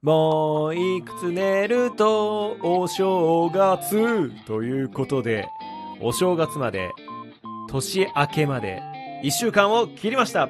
[0.00, 5.48] もういくつ寝るとお正月ということで、
[6.00, 6.92] お正月まで、
[7.68, 8.80] 年明けまで、
[9.24, 10.48] 一週間を切りました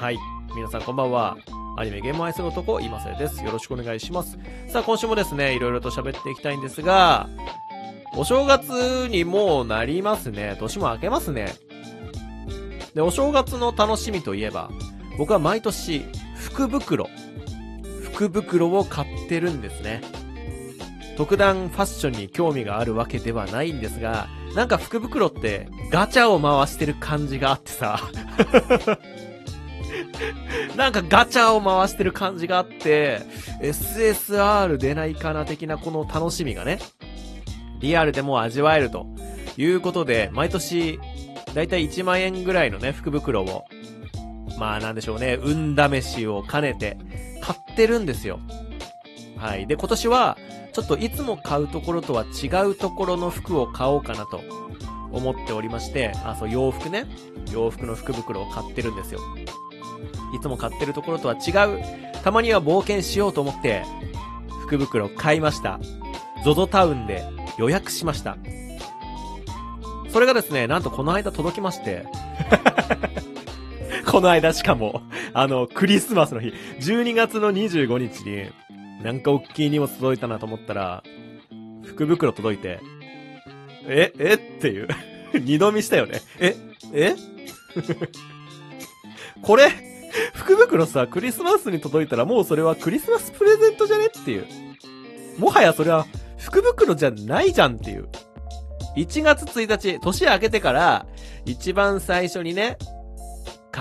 [0.00, 0.16] はい。
[0.56, 1.36] 皆さんこんばんは。
[1.76, 3.44] アニメゲームを愛する男、今瀬です。
[3.44, 4.38] よろしくお願いします。
[4.68, 7.28] さあ、今週もですね、いろいろと喋っていきたいんですが、
[8.16, 10.56] お正月にもうなりますね。
[10.58, 11.52] 年も明けますね。
[12.94, 14.70] で、お正月の楽しみといえば、
[15.18, 17.10] 僕は毎年、福袋
[18.28, 20.00] 福袋を買ってるんですね。
[21.16, 27.98] 特段ファッションに興味があるわけではないんですが、なんか福袋ってガチャを回してる感じがあってさ
[30.76, 33.22] なんかガチャを回してる感じがあって、
[33.60, 36.78] SSR 出ないかな的なこの楽しみがね、
[37.80, 39.06] リアルでも味わえると
[39.56, 41.00] いうことで、毎年、
[41.54, 43.64] だいたい1万円ぐらいのね、福袋を、
[44.62, 46.96] まあなんでしょうね、運試しを兼ねて、
[47.40, 48.38] 買ってるんですよ。
[49.36, 49.66] はい。
[49.66, 50.38] で、今年は、
[50.72, 54.40] ちょっといつも買うところとは違うところの服を買おうかなと
[55.10, 57.06] 思っておりまして、あ、そう、洋服ね。
[57.52, 59.18] 洋服の福袋を買ってるんですよ。
[60.32, 61.82] いつも買ってるところとは違う、
[62.22, 63.82] たまには冒険しようと思って、
[64.60, 65.80] 福袋買いました。
[66.44, 67.24] ZOZO タウンで
[67.58, 68.36] 予約しました。
[70.12, 72.06] それがですね、なんとこの間届きまして
[74.12, 75.00] この間しかも、
[75.32, 76.48] あの、クリスマスの日、
[76.80, 78.50] 12月の25日に、
[79.02, 81.02] なんか大きい荷物届いたなと思ったら、
[81.86, 82.80] 福袋届いて、
[83.86, 84.34] え、え？
[84.34, 84.88] っていう。
[85.32, 86.20] 二度見したよね。
[86.38, 86.54] え、
[86.92, 87.14] え？
[89.40, 89.70] これ、
[90.34, 94.08] 福袋さ、クリスマスに届いたらもうそれはクリスマスプレゼントじゃね？
[94.08, 94.44] っていう。
[95.38, 98.10] もはやそれは福袋じゃないじゃんっていう。
[98.94, 101.06] 1月1日、年明けてから、
[101.46, 102.76] 一番最初にね、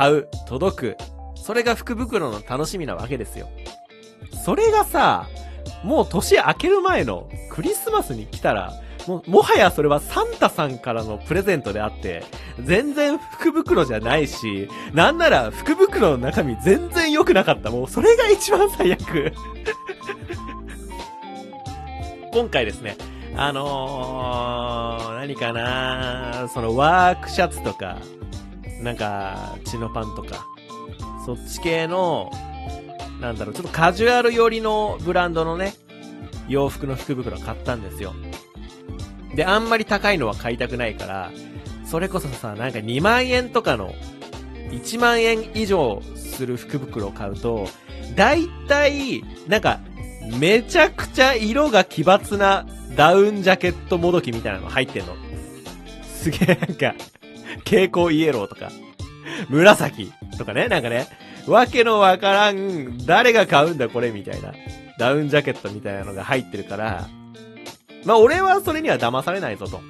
[0.02, 0.98] 買う、届く。
[1.36, 3.48] それが福袋の楽しみなわけですよ。
[4.44, 5.28] それがさ、
[5.84, 8.74] もう年明ける前のクリスマスに来たら、
[9.08, 12.24] も、もはやそれはサンタさんからのプレゼントであって、
[12.64, 17.70] 全然福袋じゃないし、なんなら福袋の中身全然良くなかった。
[17.70, 19.34] もうそれが一番最悪
[22.34, 22.98] 今回ですね、
[23.36, 27.98] あのー、何かなそのワークシャツとか、
[28.82, 30.46] なんか、チノパンとか、
[31.26, 32.32] そっち系の、
[33.20, 35.74] なんだろう、ちょっとカジュアル寄りのブランドのね、
[36.48, 38.14] 洋服の福袋買ったんですよ。
[39.36, 41.32] で、あんまり高いのは買いたくないから、
[41.86, 43.94] それこそさ、なんか2万円とかの、
[44.72, 47.68] 1万円以上する福袋を買うと、
[48.16, 49.80] だいたい、なんか、
[50.40, 52.66] めちゃくちゃ色が奇抜な
[52.96, 55.16] ダウンジャケットもどきみたいなの入ってんの。
[56.04, 56.96] すげえなんか、
[57.60, 58.70] 蛍光イエローとか、
[59.50, 61.08] 紫とかね、なんかね、
[61.48, 64.54] わけのわからん、誰が買うんだこれみたいな、
[64.98, 67.08] ダウンジャケットみたいなのが入ってるから、
[68.06, 69.82] まあ俺はそれには騙されないぞと。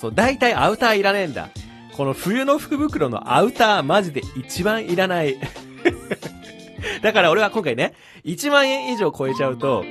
[0.00, 1.48] そう、大体アウターいらねえんだ。
[1.96, 5.38] この冬の福袋のアウターマジで一番いらない。
[7.02, 9.84] だから俺は今回ね、1万円以上超えちゃうと、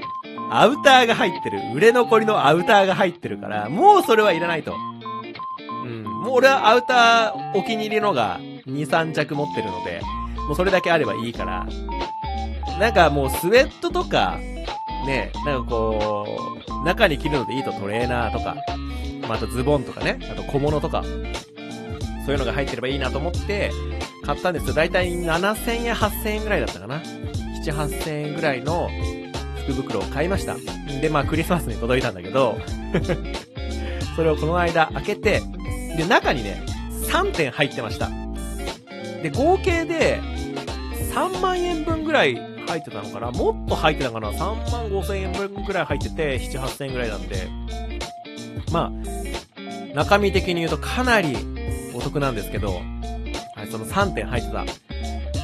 [0.51, 1.59] アウターが入ってる。
[1.73, 4.75] 売れ残りのアウターが入ってるから、もうそれはいらないと。
[6.23, 10.01] もう俺はアウターお気に入りのが2、3着持ってるので、
[10.47, 11.67] もうそれだけあればいいから、
[12.79, 14.37] なんかもうスウェットとか、
[15.05, 16.25] ね、なんかこ
[16.81, 18.55] う、中に着るのでいいとトレーナーとか、
[19.27, 21.03] またズボンとかね、あと小物とか、
[22.25, 23.69] そういうのが入ってればいいなと思って、
[24.25, 24.73] 買ったんですよ。
[24.73, 27.01] だいたい7000円、8000円ぐらいだったかな。
[27.65, 28.89] 7、8000円ぐらいの
[29.65, 30.55] 福袋を買いました。
[31.01, 32.57] で、まあクリスマスに届いたんだけど
[34.15, 35.41] それをこの間開けて、
[35.97, 36.63] で、中にね、
[37.07, 38.09] 3点入ってました。
[39.21, 40.19] で、合計で、
[41.13, 42.35] 3万円分ぐらい
[42.67, 47.47] 入ってたのかなもっと入ってたかな ?3 万5千円分ぐらい入ってて、7、8千円ぐらいなんで、
[48.71, 51.37] まあ、中身的に言うとかなり
[51.93, 52.81] お得なんですけど、
[53.55, 54.65] はい、その3点入ってた。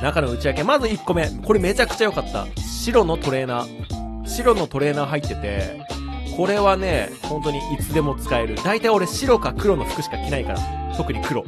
[0.02, 1.30] 中の内訳、まず1個目。
[1.30, 2.48] これめちゃくちゃ良かった。
[2.62, 4.28] 白のトレーナー。
[4.28, 5.81] 白のトレーナー入ってて、
[6.39, 8.56] これはね、本当にいつでも使える。
[8.63, 10.59] 大体俺白か黒の服しか着ないから。
[10.95, 11.44] 特に黒。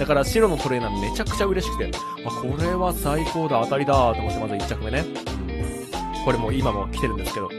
[0.00, 1.92] だから白のトレーナーめちゃくちゃ嬉しくて、
[2.26, 5.04] あ、これは最高だ、当たりだと思ってまず1着目ね。
[6.24, 7.50] これも今も着てるんですけど、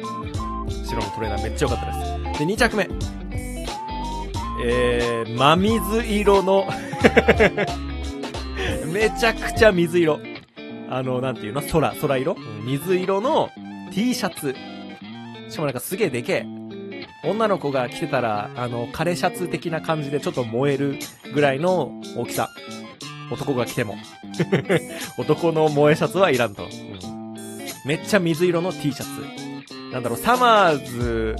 [0.85, 2.39] 白のトレーナーめっちゃ良かったです。
[2.39, 2.89] で、2着目。
[4.65, 6.67] えー、真水色の
[8.91, 10.19] めちゃくちゃ水色。
[10.89, 11.61] あの、なんていうの？
[11.61, 13.49] 空、空色、水色の
[13.93, 14.53] T シャツ。
[15.47, 16.52] しかもなんかすげえでけえ。
[17.23, 20.97] 女の子が着てたら、あの、枯れシャツ的な感じでちょっと燃える
[21.33, 22.49] ぐらいの大きさ。
[23.31, 23.95] 男が着ても。
[25.17, 26.63] 男の燃えシャツはいらんと。
[26.63, 26.69] うん、
[27.85, 29.07] めっちゃ水色の T シャツ。
[29.93, 31.35] なんだろう、サマーズ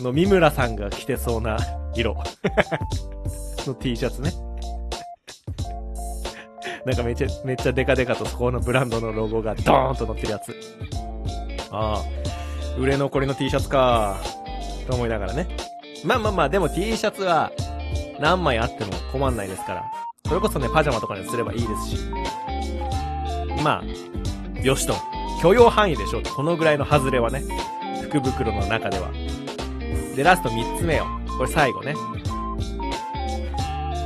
[0.00, 1.58] の三村さんが着てそうな
[1.94, 2.16] 色
[3.66, 4.32] の T シャツね。
[6.84, 10.54] なんかめっちゃ、めっちゃデカデカとそこのブランドのロゴがドーンと載ってるやつ。
[11.70, 12.02] ああ、
[12.78, 14.16] 売れ残りの T シャツか
[14.84, 15.48] と思いながらね。
[16.04, 17.50] まあまあまあ、でも T シャツは
[18.20, 19.84] 何枚あっても困んないですから。
[20.26, 21.98] それこそね、パジャマとかにすればいいですし。
[23.62, 24.94] まあ、よしと。
[25.42, 26.30] 許容範囲でしょうと。
[26.30, 27.42] このぐらいの外れはね。
[28.02, 29.10] 福袋の中では。
[30.16, 31.06] で、ラスト3つ目よ。
[31.36, 31.94] これ最後ね。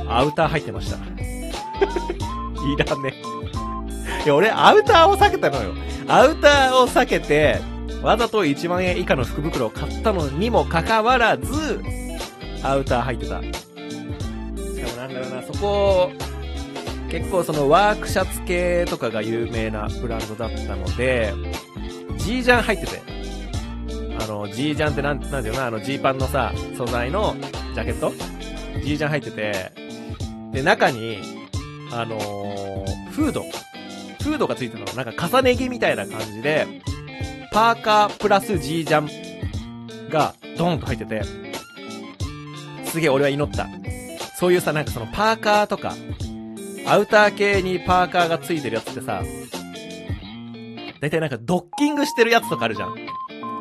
[0.09, 0.97] アウター入ってました。
[2.65, 3.13] いらね。
[4.25, 5.73] いや、俺、アウターを避けたのよ。
[6.07, 7.61] アウターを避けて、
[8.01, 11.81] わざと1万円以下の福袋を買ったのにもかかわらず、
[12.63, 13.41] アウター入ってた。
[13.41, 13.51] し
[14.81, 16.11] かもなんだろうな、そこ、
[17.09, 21.33] 結構そのワークシャツ系とかが有名なブランドだったので、
[22.17, 23.01] G ジャン入ってて。
[24.21, 27.35] あの、G ジャンってなん、なんていうのあの G パンのさ、素材の
[27.73, 28.13] ジャケット
[28.83, 29.71] ?G ジャン入ってて、
[30.51, 31.19] で、中に、
[31.91, 33.43] あのー、フード。
[34.21, 34.93] フードがついてるの。
[34.93, 36.67] なんか重ね着みたいな感じで、
[37.51, 41.23] パーカープラス G ジャンがドーンと入ってて、
[42.85, 43.67] すげえ俺は祈った。
[44.39, 45.93] そういうさ、なんかそのパーカーとか、
[46.87, 49.23] アウター系にパーカーがついてるやつってさ、
[51.01, 52.95] だいたいなんかドッキングしてるやつとかあるじゃん。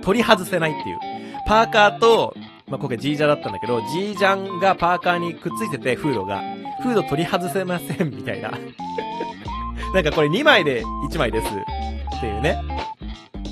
[0.03, 0.99] 取り外せないっていう。
[1.47, 2.35] パーカーと、
[2.67, 6.43] まあ、今回 G ジャだったんだけど、G ジャンがパーカーにくっついてて、フードが。
[6.83, 8.53] フード取り外せません、みたいな。
[9.95, 11.49] なんかこれ2枚で1枚です。
[11.49, 12.63] っていうね。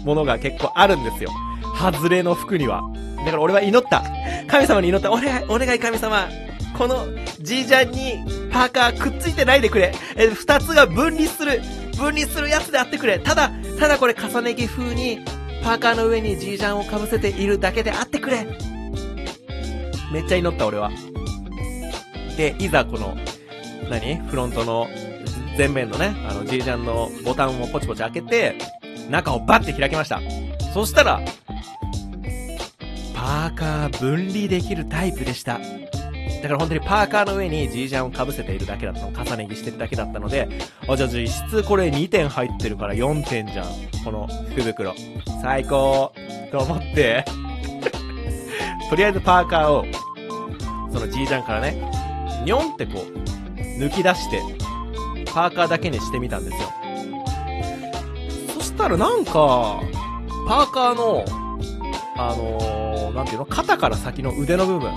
[0.07, 1.31] ものが結構あるんですよ。
[1.79, 2.83] 外れの服には。
[3.19, 4.05] だから俺は祈った。
[4.47, 5.13] 神様に祈った。
[5.13, 6.29] お願い、お願い神様。
[6.79, 7.07] この
[7.41, 9.93] G ジャンにパーカーくっついてないでくれ。
[10.17, 11.61] え、二つが分離する。
[11.99, 13.19] 分離するやつであってくれ。
[13.19, 15.19] ただ、ただこれ重ね着風に
[15.65, 18.47] パーカーの上に G ジャンを被せているだけであってくれ。
[20.13, 20.91] めっちゃ祈った俺は。
[22.37, 23.17] で、いざこの、
[23.91, 24.17] 何？
[24.17, 24.87] フロントの
[25.57, 28.55] 前面のね、あの G ジャンのボタンをポチポチ開けて、
[29.11, 30.21] 中をバッて開きました。
[30.73, 31.21] そしたら、
[33.15, 35.59] パーカー分離できるタイプでした。
[36.43, 39.09] だから本当にパーカーの上に G ジャンを被せているだけだったの。
[39.09, 40.49] 重ね着してるだけだったので、
[40.87, 43.67] あ、じゃあ実質これ2点入ってるから4点じゃん。
[44.05, 44.95] この福袋。
[45.43, 46.13] 最高
[46.53, 47.25] と思って
[48.91, 49.85] とりあえずパーカーを、
[50.93, 51.77] その G ジャンからね、
[52.45, 54.41] ニョンってこう、抜き出して、
[55.33, 56.73] パーカーだけにしてみたんですよ。
[58.77, 59.81] たらなんか、
[60.47, 61.25] パーカーの、
[62.17, 64.93] あのー、なんていうの肩から先の腕の部分。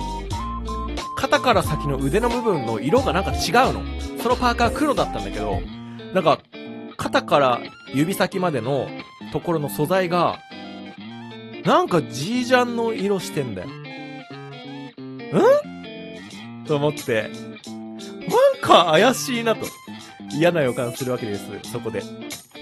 [1.16, 3.82] 肩から先の腕の部分の色がなんか違うの。
[4.22, 5.60] そのパーカー黒だったんだけど、
[6.14, 6.38] なんか、
[6.96, 7.60] 肩から
[7.94, 8.88] 指先までの
[9.32, 10.38] ところの素材が、
[11.64, 13.68] なんか G ジャンの色してんだよ。
[13.68, 13.72] ん？
[16.66, 19.66] と思って、なんか怪しいなと。
[20.32, 22.02] 嫌な予感するわけです、そこで。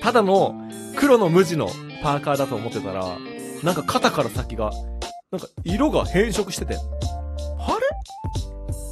[0.00, 0.67] ただの
[0.98, 1.68] 黒の無地の
[2.02, 3.04] パーカーだと思ってたら、
[3.62, 4.70] なんか肩から先が、
[5.30, 6.78] なんか色が変色してて、あ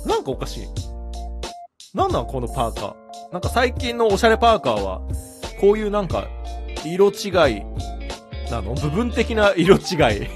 [0.07, 0.09] れ？
[0.09, 0.67] なんかおかしい。
[1.95, 2.95] なんなんこのパーカー？
[3.33, 5.01] なんか最近のおしゃれパーカーは、
[5.61, 6.29] こういうなんか、
[6.85, 7.63] 色違い、
[8.51, 8.75] なの？
[8.75, 10.29] 部分的な色違い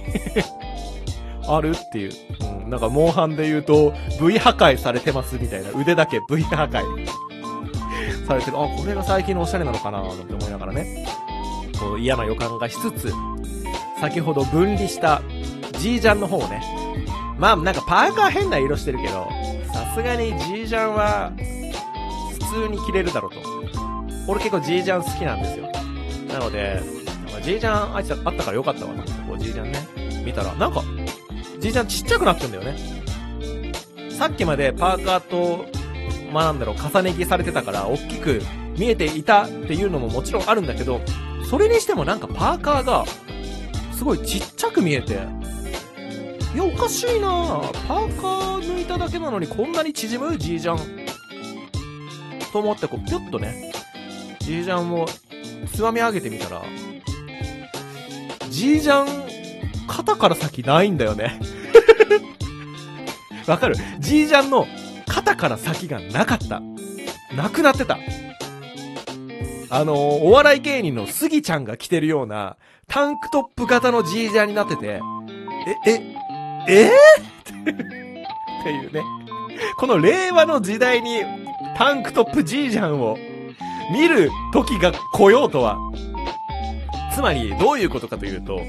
[1.47, 2.13] あるっていう。
[2.65, 5.71] うん、なんか、モンハンで言うと、V 破壊されてますみたいな。
[5.71, 7.07] 腕だけ V 破壊
[8.27, 8.57] されてる。
[8.57, 10.03] あ、これが最近のおしゃれなのかな？
[10.03, 11.07] なんて思いながらね。
[11.81, 13.13] こう嫌な予感がしつつ、
[14.01, 15.23] 先ほど分離した
[15.81, 16.63] G ジャンの方をね。
[17.39, 19.27] まあ、なんかパーカー変な色してるけど、
[19.73, 21.33] さすがに G ジャンは、
[22.33, 23.41] 普通に着れるだろうと。
[24.29, 25.67] 俺結構 G ジャン好きなんですよ。
[26.29, 26.83] なので、
[27.27, 29.03] なんか G ジャンあいつあったからよかったわな。
[29.03, 29.89] こう G ジャンね。
[30.25, 30.83] 見たら、なんか、
[31.61, 32.77] G ジャンちっちゃくなってんだよね。
[34.11, 35.65] さっきまでパーカーと、
[36.31, 38.43] まあなんだろう、重ね着されてたから、大きく
[38.77, 41.01] 見えていたっていうのももちろんあるんだけど、
[41.49, 43.05] それにしてもなんかパーカーが、
[43.93, 45.19] すごいちっちゃく見えて、
[46.55, 51.01] いや、おかしいなパーカー抜いただけなのにこんなに縮む ?G ジャン。
[52.53, 53.73] と思って、こう、ぴゅっとね、
[54.41, 55.07] G ジャンを
[55.73, 56.63] つまみ上げてみたら、
[58.49, 59.29] G ジャン、
[59.87, 61.39] 肩から先ないんだよね。
[63.47, 64.67] わかる ?G ジャンの
[65.07, 66.61] 肩から先がなかった。
[67.35, 67.99] なくなってた。
[69.71, 72.57] あのー、お笑い芸人のスギちゃんが着てるような、
[72.89, 75.01] タンクトップ型の G ジャンになってて、
[75.87, 76.17] え、え、
[76.69, 76.91] え？
[76.91, 76.91] ー、
[77.71, 79.03] っていうね。
[79.77, 81.23] この令和の時代に
[81.77, 83.17] タンクトップ G ジャンを
[83.93, 85.79] 見る時が来ようとは。
[87.13, 88.61] つつまり、どういうことかというと、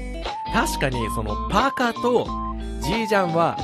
[0.52, 2.26] 確かにそのパーカーと
[2.80, 3.56] ジージャンは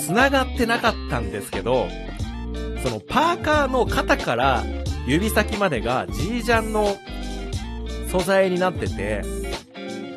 [0.00, 1.88] 繋がってなかったんですけど、
[2.82, 4.62] そのパーカーの肩から
[5.06, 6.96] 指先までがジージャンの
[8.10, 9.22] 素材になってて、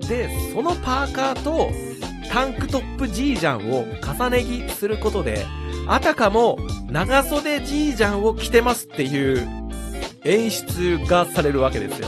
[0.08, 1.70] で、そのパーカーと
[2.32, 5.46] タンクトップジージャンを重ね着することで、
[5.88, 6.58] あたかも
[6.90, 9.48] 長袖ジージャンを着てますっていう
[10.24, 12.08] 演出がされるわけですよ。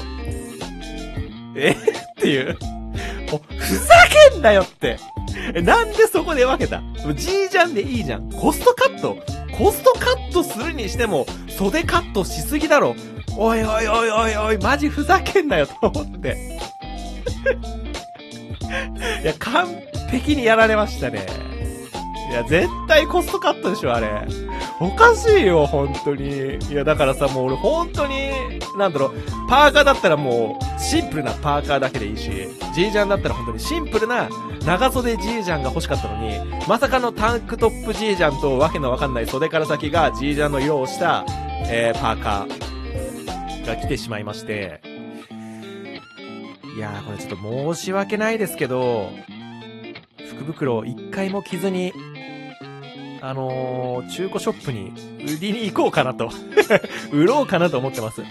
[1.55, 1.71] え？
[1.71, 1.75] っ
[2.15, 2.57] ていう。
[3.31, 3.93] もう、ふざ
[4.31, 4.97] けんなよって。
[5.63, 6.81] なんでそこで分けた？
[7.13, 8.29] ジージャンでいいじゃん。
[8.31, 9.17] コストカット
[9.61, 12.95] コストカットするにしても、袖カットしすぎだろ。
[13.37, 16.57] おいおいおいおいおい、マジふざけんなよと思って。
[19.21, 19.67] いや、完
[20.09, 21.27] 璧にやられましたね。
[22.31, 24.09] いや、絶対コストカットでしょ、あれ。
[24.81, 26.57] おかしいよ、本当に。
[26.57, 28.31] いや、だからさ、もう俺本当に、
[28.79, 29.13] なんだろう、
[29.47, 32.31] パーカーだったらもう、シンプルなパーカーだけでいいし、
[32.73, 34.27] ジージャンだったら本当にシンプルな
[34.65, 41.25] 長袖ジージャンが欲しかったのに、まさかのタンクトップジージャンとわけのわかんない袖から先がジージャンの色をした、
[41.69, 44.81] えー、パーカーが来てしまいまして、
[46.75, 49.11] いやー、これちょっと申し訳ないですけど、
[50.27, 51.93] 福袋を一回も着ずに、
[53.21, 54.91] あのー、中古ショップに
[55.23, 56.29] 売りに行こうかなと
[57.13, 58.21] 売ろうかなと思ってます。
[58.21, 58.27] うん。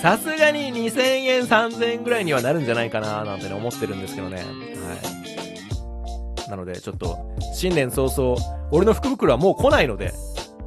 [0.00, 4.36] さすがに2000円、3000円ぐらいにはなるんじゃないかななんてね、思ってるんですけどね。
[4.36, 4.46] はい。
[6.50, 7.16] なので、ちょっと、
[7.54, 8.36] 新年早々、
[8.70, 10.12] 俺の福袋はもう来ないので、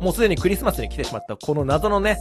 [0.02, 2.18] もうすでにクリスマスに来てしまったこの謎のね、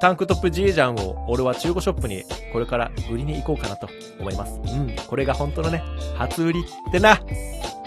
[0.00, 3.88] タンクトップジージャンを俺は中古ショップにこれから売りに行こうかなと
[4.18, 4.60] 思います。
[4.64, 4.94] うん。
[5.06, 5.82] これが本当のね、
[6.16, 7.20] 初売りってな。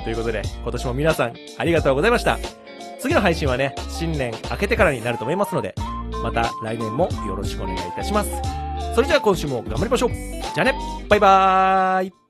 [0.08, 2.40] ということで、今年も皆さんありがとうございました。
[2.98, 5.76] 次の配信はね、新年明けてからになると思いますので、
[6.24, 8.32] また来年もよろしくお願いいたします。
[8.96, 10.74] それじゃあ今週も頑張りましょうじゃあね
[11.08, 12.27] バイバーイ